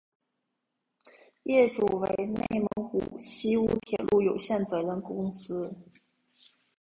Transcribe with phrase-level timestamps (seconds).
[1.43, 5.77] 业主为内蒙古锡乌铁路有限责任公司。